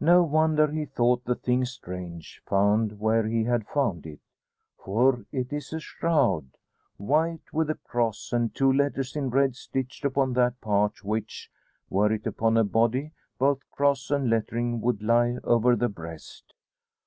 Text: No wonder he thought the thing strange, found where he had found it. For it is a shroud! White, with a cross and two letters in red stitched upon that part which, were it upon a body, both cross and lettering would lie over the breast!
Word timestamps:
No 0.00 0.22
wonder 0.22 0.68
he 0.70 0.86
thought 0.86 1.26
the 1.26 1.34
thing 1.34 1.66
strange, 1.66 2.40
found 2.46 2.98
where 2.98 3.26
he 3.26 3.44
had 3.44 3.66
found 3.66 4.06
it. 4.06 4.20
For 4.82 5.26
it 5.30 5.52
is 5.52 5.74
a 5.74 5.78
shroud! 5.78 6.56
White, 6.96 7.52
with 7.52 7.68
a 7.68 7.74
cross 7.74 8.32
and 8.32 8.54
two 8.54 8.72
letters 8.72 9.14
in 9.14 9.28
red 9.28 9.54
stitched 9.54 10.06
upon 10.06 10.32
that 10.32 10.62
part 10.62 11.04
which, 11.04 11.50
were 11.90 12.10
it 12.10 12.26
upon 12.26 12.56
a 12.56 12.64
body, 12.64 13.12
both 13.38 13.70
cross 13.70 14.10
and 14.10 14.30
lettering 14.30 14.80
would 14.80 15.02
lie 15.02 15.36
over 15.44 15.76
the 15.76 15.90
breast! 15.90 16.54